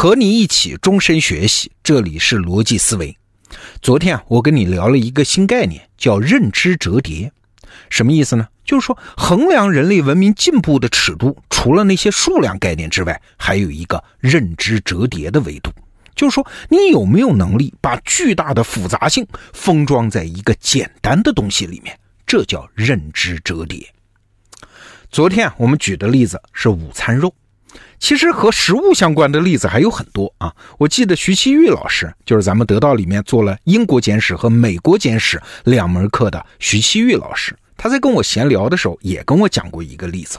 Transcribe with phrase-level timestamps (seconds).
[0.00, 3.18] 和你一起终身学习，这里是逻辑思维。
[3.82, 7.32] 昨天啊，我跟你聊了一个新概念，叫认知折叠。
[7.90, 8.46] 什么意思呢？
[8.64, 15.72] 就是说，衡量人类文明进步的尺度，除了那些数量概念之外，还有一个认知折叠的维度。
[16.14, 21.98] 就是说，你有没有能力把巨大的复杂性封装在一个简单的东西里面？
[22.24, 23.84] 这叫认知折叠。
[25.10, 27.34] 昨天我们举的例子是午餐肉。
[27.98, 30.54] 其实和食物相关的例子还有很多啊！
[30.78, 40.38] 我记得徐其玉老师就是咱们得到里面做了英国简史和美国简史两门课的徐其玉老师，他在跟我闲聊的时候也跟我讲过一个例子。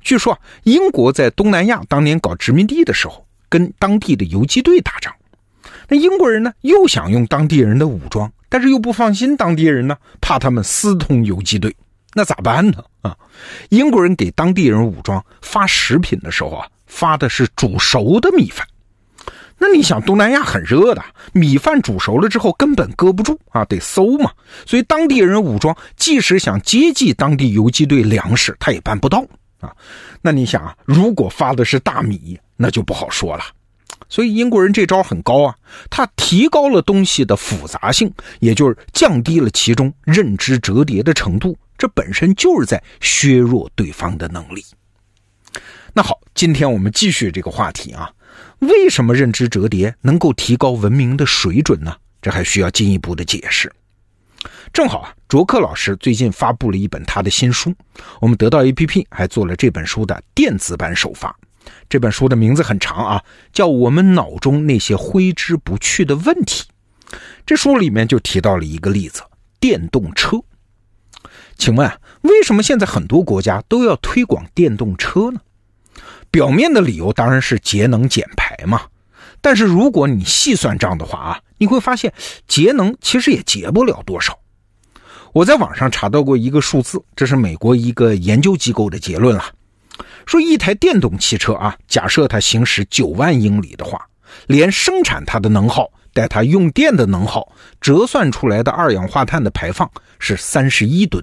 [0.00, 5.14] 据说英国在东南亚当年搞殖民地的时候，跟当地的游击队打仗，
[5.88, 11.74] 那英国人呢又想用当地人的武装，但是又不放心当地人呢，怕他们私通游击队。
[12.14, 12.84] 那咋办呢？
[13.02, 13.16] 啊，
[13.70, 18.66] 英国人给当地人武装发食品的时候啊，发的是煮熟的米饭。
[19.56, 24.30] 那你想，东南亚很热的，米饭煮熟了之后根本搁不住啊，得馊嘛。
[24.66, 29.24] 所以当地人武装，即使想接济当地游击队粮食，他也办不到
[29.60, 29.72] 啊。
[30.20, 33.44] 那你想啊，如果发的是大米，那就不好说了。
[34.08, 35.54] 所以英国人这招很高啊，
[35.88, 41.56] 他提高了东西的复杂性，也就是降低了其中认知折叠的程度。
[41.76, 44.64] 这本身就是在削弱对方的能力。
[45.92, 48.10] 那好，今天我们继续这个话题啊，
[48.58, 51.96] 为什么认知折叠能够提高文明的水准呢？
[52.20, 53.72] 这还需要进一步的解释。
[54.72, 57.72] 正好啊，卓克老师最近发布了一本他的新书，
[58.20, 61.34] 我们得到 APP 还做了这本书的电子版首发。
[61.88, 63.22] 这本书的名字很长啊，
[63.52, 66.64] 叫《我们脑中那些挥之不去的问题》。
[67.46, 69.22] 这书里面就提到了一个例子：
[69.60, 70.42] 电动车。
[71.56, 71.90] 请问，
[72.22, 75.40] 为什么现在很多国家都要推广电动车呢？
[76.30, 78.82] 表面的理由当然是节能减排嘛。
[79.40, 82.12] 但是如果你细算账的话啊，你会发现
[82.48, 84.38] 节能其实也节不了多少。
[85.32, 89.44] 我在网上查到过一个数字，这是美国一个研究机构的结论了，
[90.26, 94.06] 说一台电动汽车啊，假设它行驶九万英里的话，
[94.46, 95.90] 连生产它的能耗。
[96.14, 101.20] 带它用电的能耗折算出来的二氧化碳的排放是三十一吨，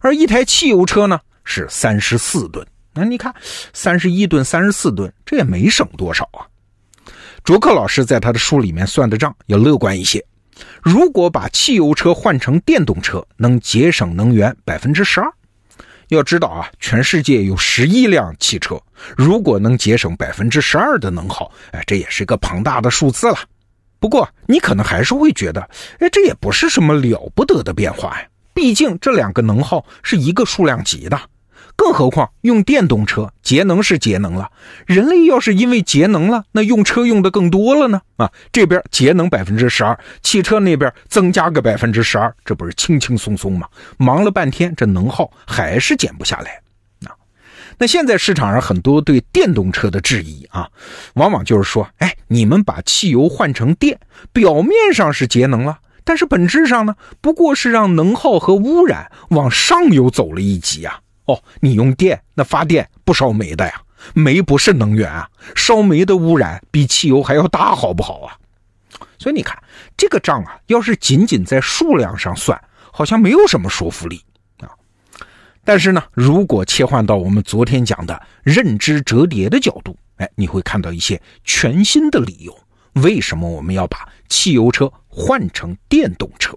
[0.00, 2.66] 而一台汽油车呢是三十四吨。
[2.92, 3.32] 那你看，
[3.72, 6.42] 三十一吨、三十四吨，这也没省多少啊。
[7.44, 10.22] 卓克老师在他的书里面算的账要乐观一些，
[10.82, 15.32] 如果把汽油车换成电动车，能节省能源百分之十二。
[16.08, 18.76] 要知道啊，全世界有十亿辆汽车，
[19.16, 23.38] 如果能节省百分之十二的能耗，哎，这也是一个庞大的数字了。
[24.00, 25.60] 不过，你可能还是会觉得，
[26.00, 28.26] 哎，这也不是什么了不得的变化呀。
[28.60, 31.18] 毕竟这两个能耗是一个数量级的，
[31.76, 34.50] 更何况用电动车节能是节能了，
[34.84, 38.02] 人类要是因为节能了，那用车用的更多了呢？
[38.18, 43.66] 啊，这边节能百分之十二，汽车那边增加个百分之十二，这不是轻轻松松吗？
[43.96, 46.60] 忙了半天，这能耗还是减不下来
[47.08, 47.16] 啊。
[47.78, 50.68] 那现在市场上很多对电动车的质疑啊，
[51.14, 53.98] 往往就是说，哎，你们把汽油换成电，
[54.34, 61.00] 表面上是节能了，但是本质上呢，不过是让能耗和污染往上游走了一级啊。
[61.26, 63.80] 哦，你用电，那发电不烧煤的呀，
[64.14, 68.36] 煤不是能源啊，烧煤的污染比汽油还要大，好不好啊？
[69.18, 69.56] 所以你看
[69.96, 72.60] 这个账啊，要是仅仅在数量上算，
[72.90, 74.20] 好像没有什么说服力
[74.58, 74.70] 啊。
[75.62, 82.58] 但是呢，如果切换到我们昨天讲的认知折叠的角度，哎，你会看到一些全新的理由。
[82.94, 86.56] 为什么我们要把汽油车换成电动车？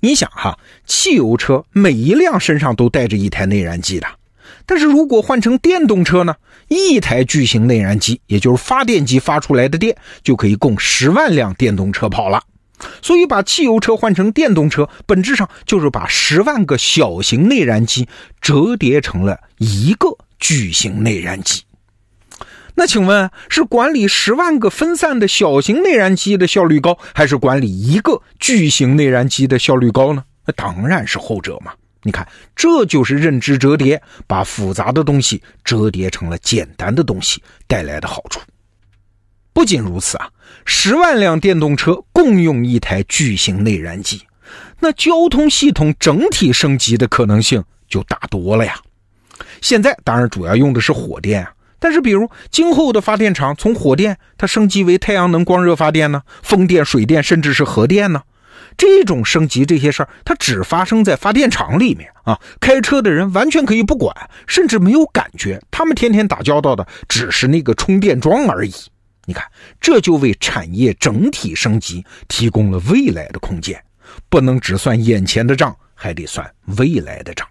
[0.00, 4.06] 你想哈，汽油车每一辆身上都带着一台内燃机的，
[4.64, 6.34] 但是如果换成电动车呢？
[6.68, 12.40] 一台巨型内燃机，也就是发电机发出来的电，就可以供十万辆电动车跑了。
[13.02, 18.08] 所以，把汽油车换成电动车，本质上就是把十万个小型内燃机
[18.40, 21.62] 折叠成了一个巨型内燃机。
[22.74, 30.24] 那请问，是管理十万个分散的小型内燃机的效率高，还是管理一个巨型内燃机的效率高呢？
[30.46, 31.72] 那当然是后者嘛！
[32.02, 32.26] 你看，
[32.56, 38.40] 这就是认知折叠，把复杂的东西折叠成了简单的东西带来的好处。
[39.52, 40.30] 不仅如此啊，
[40.64, 44.22] 十万辆电动车共用一台巨型内燃机，
[44.78, 48.80] 那交通系统整体升级的可能性就大多了呀。
[49.60, 58.22] 现在当然主要用的是火电啊，但是比如今后的发电厂从火电它升级为太阳能光热发电呢，风电、水电，甚至是核电呢，
[58.76, 62.38] 这种升级这些事儿，它只发生在发电厂里面啊。
[62.60, 64.14] 开车的人完全可以不管，
[64.46, 68.72] 甚至没有感觉，他们天天打交道的只是那个充电桩而已。
[69.26, 69.44] 你看，
[69.80, 73.82] 这就为产业整体升级提供了未来的空间。
[74.28, 76.48] 不能只算眼前的账，还得算
[76.78, 77.46] 未来的账。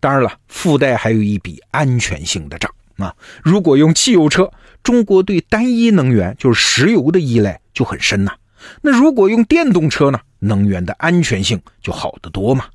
[0.00, 3.14] 当然了，附带还有一笔安全性的账啊。
[3.42, 4.50] 如果用汽油车，
[4.82, 8.32] 中国对单一能源就是石油的依赖就很深呐。
[8.80, 10.20] 那如果用电动车呢？
[10.38, 12.66] 能源的安全性就好得多嘛。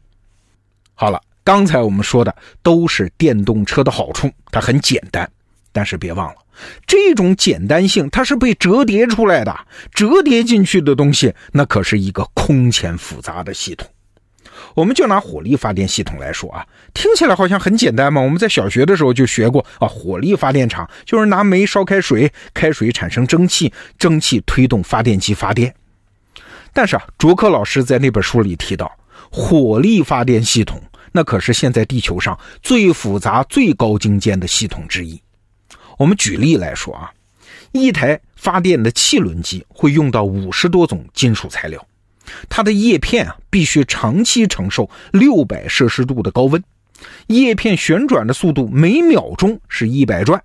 [0.95, 5.29] 好了，刚才我们说的都是电动车的好处，它很简单。
[5.71, 6.35] 但是别忘了，
[6.85, 9.57] 这种简单性它是被折叠出来的，
[9.93, 13.87] 折叠进去的东西那可是一个空前复杂的系统。
[14.75, 18.21] 我们就拿火力发电系统来说啊，听起来好像很简单嘛。
[18.21, 25.73] 我们在小学的时候就学过啊，火力发电厂就是拿煤烧开水，开水产生蒸汽，蒸汽推动发电机发电。
[26.73, 28.91] 但是啊，卓克老师在那本书里提到，
[29.29, 30.81] 火力发电系统
[31.11, 35.21] 那可是现在地球上最复杂、最高精尖的系统之一。
[35.97, 37.11] 我们举例来说啊，
[37.73, 41.85] 一台发电的汽轮机会用到五十多种金属材料，
[42.49, 46.63] 它的叶片啊必须长期承受六百摄氏度的高温，
[47.27, 50.41] 叶片旋转的速度每秒钟是一百转，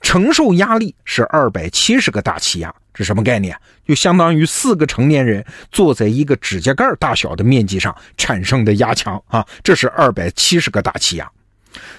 [0.00, 2.74] 承受压力是二百七十个大气压。
[2.94, 3.56] 这什么概念？
[3.86, 9.46] 就相当于四个成年人坐在一个指甲盖大小的面积上产生的压强啊！
[9.62, 11.26] 这是二百七十个大气压，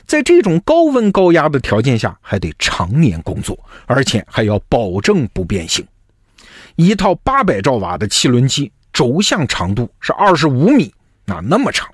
[0.05, 3.57] 在这种高温高压的条件下，还得常年工作，
[3.87, 5.83] 而且还要保证不变形。
[6.75, 10.93] 一套八百兆瓦的汽轮机轴向长度是二十五米，
[11.25, 11.89] 啊，那么长，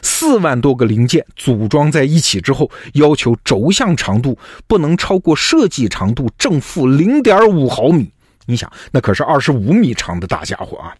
[0.00, 8.10] 四万多个零件组装在一起之后，要求轴向长度不能超过设计长度正负零点五毫米。
[8.46, 10.94] 你想，那可是二十五米长的大家伙啊！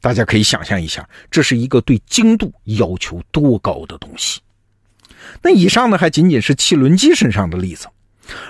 [0.00, 4.40] 大家可以想象一下，这是一个对精度要求多高的东西。
[5.42, 7.86] 那以上呢，还仅仅是汽轮机身上的例子，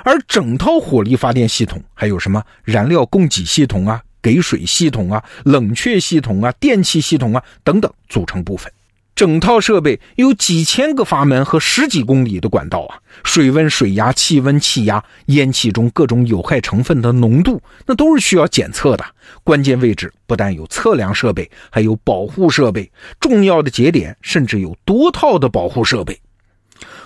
[0.04, 8.72] 而整套火力发电系统还有什么燃料供给系统啊、给水系统啊、冷却系统啊、电气系统啊等等组成部分。
[9.16, 19.04] 整套设备有几千个阀门和十几公里的管道啊，水温、水压、气温、气压、烟气中各种有害成分的浓度，那都是需要检测的。
[19.44, 26.18] 关键位置不但有测量设备，还有保护设备，重要的节点甚至有多套的保护设备。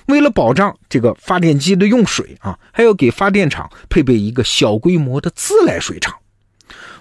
[0.06, 6.14] 为了保障这个发电机的用水啊，还要给发电厂配备一个小规模的自来水厂。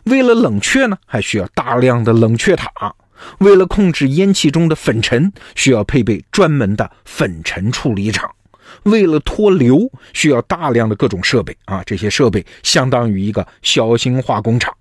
[0.04, 2.70] 为了冷却呢，还需要大量的冷却塔。
[3.40, 8.28] 为了控制烟气中的粉尘，需要配备专门的粉尘处理厂；
[8.84, 14.74] 为了脱硫，需要大量的各种设备啊，这些设备相当于一个小型化工厂；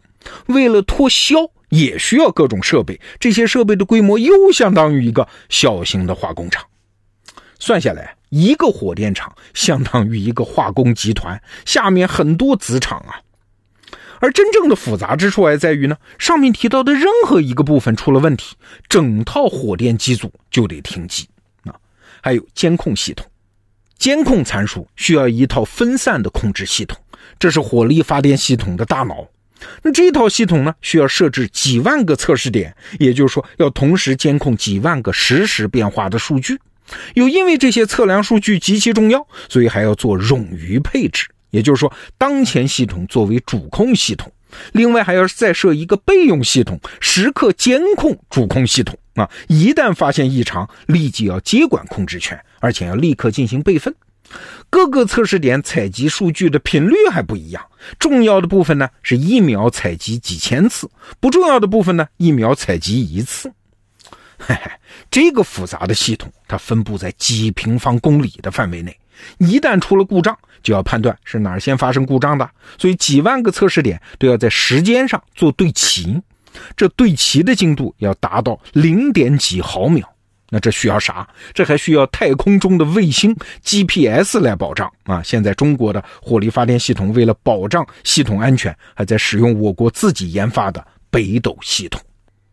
[0.47, 1.37] 为了脱硝，
[1.69, 6.65] 也需要各种设备，这些设备的规模又相当于一个小型的化工厂。
[7.61, 13.21] 算下来，一个火电厂相当于一个化工集团，下面很多子厂啊。
[14.23, 18.55] 而真正的复杂之处还在于呢，上面提到的任何一个部分出了问题，
[18.89, 21.29] 整套火电机组就得停机
[21.65, 21.75] 啊。
[22.23, 23.27] 还有监控系统，
[23.99, 26.97] 监控参数需要一套分散的控制系统，
[27.37, 29.27] 这是火力发电系统的大脑。
[29.83, 36.61] 那这套系统呢，需要设置几万个测试点，也就是说，要同时监控几万个实时变化的数据。
[37.15, 41.27] 又因为这些测量数据极其重要，所以还要做冗余配置。
[41.53, 44.33] 也就是说，当前系统作为主控系统，
[44.73, 49.31] 另外还要再设一个备用系统，时刻监控主控系统啊！
[49.49, 53.95] 一旦发现异常，立即要接管控制权，而且要立刻进行备份。
[54.71, 57.63] 各个测试点采集数据的频率还不一样，
[57.99, 60.91] 重要的部分呢是一秒采集几千次，
[61.21, 63.53] 不重要的部分呢一秒采集一次。
[64.39, 64.71] 嘿嘿，
[65.11, 68.97] 这个复杂的系统，它分布在几平方公里的范围内。
[69.39, 76.21] 一旦出了故障，就要判断是哪儿先发生故障的，所以几万个测试点都要在时间上做对齐，
[76.77, 80.09] 这对齐的精度要达到零点几毫秒。
[80.55, 81.27] 那这需要啥？
[81.55, 85.23] 这还需要太空中的卫星 GPS 来保障啊！
[85.23, 91.99] 现在中国的火力发电系统为了保障系统安全，还在使用我国自己研发的北斗系统。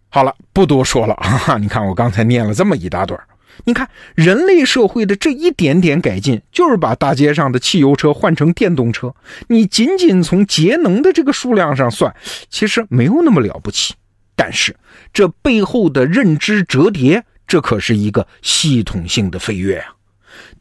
[0.07, 1.57] 好了，不多说了啊！
[1.59, 3.19] 你看我刚才念了这么一大段。
[3.65, 9.13] 你看，人类社会的这一点点改进，就是把大街上的汽油车换成电动车。
[9.47, 12.15] 你仅仅从节能的这个数量上算，
[12.49, 13.93] 其实没有那么了不起。
[14.35, 14.75] 但是
[15.11, 19.93] 这背后的认知折叠，这可是一个系统性的飞跃啊！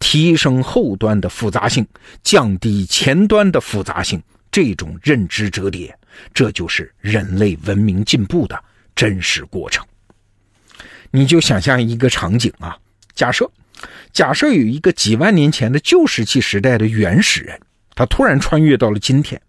[0.01, 1.87] 提升后端的复杂性，
[2.25, 5.97] 降低前端的复杂性，这种认知折叠，
[6.35, 8.59] 这就是人类文明进步的
[8.97, 9.87] 真实过程。
[11.11, 12.77] 你就想象一个场景啊。
[13.15, 13.51] 假设，
[14.13, 17.59] 假设有一个几万年前的旧石器时代的原始人，
[17.95, 19.41] 他突然穿越到了今天，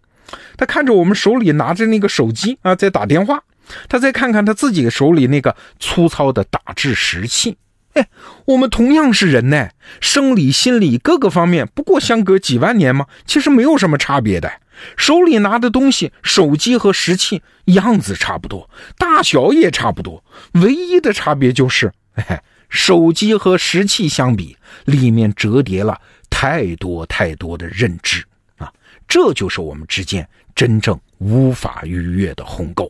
[0.57, 3.43] 他看着我们手里拿着那个手机啊，在打电话，
[3.87, 7.57] 他再看看他自己手里那个粗糙的打制石器。
[7.93, 8.07] 哎，
[8.45, 9.69] 我们同样是人呢，
[9.99, 13.07] 生理、心理各个方面不过相隔几万年吗？
[13.25, 14.51] 其实没有什么差别的。
[14.95, 24.55] 手里拿的东西，手机和石器样子差不多，大小也差不多，唯一的差别就是，哎， 手机和石器相比，
[24.85, 28.23] 里面折叠了太多太多的认知
[28.57, 28.71] 啊！
[29.05, 32.89] 这就是我们之间真正无法逾越的鸿沟。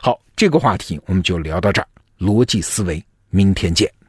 [0.00, 1.86] 好，这个话题我们就聊到这儿，
[2.18, 3.04] 逻辑思维。
[3.30, 3.99] 明天见。